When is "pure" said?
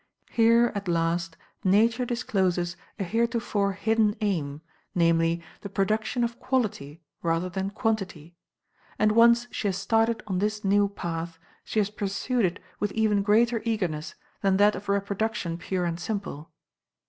15.59-15.85